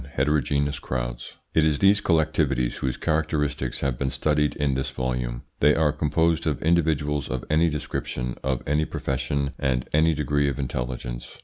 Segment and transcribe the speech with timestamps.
[0.15, 5.43] HETEROGENEOUS CROWDS It is these collectivities whose characteristics have been studied in this volume.
[5.59, 10.57] They are composed of individuals of any description, of any profession, and any degree of
[10.57, 11.37] intelligence.